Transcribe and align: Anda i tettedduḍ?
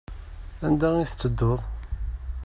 Anda 0.65 0.89
i 0.97 1.05
tettedduḍ? 1.09 1.61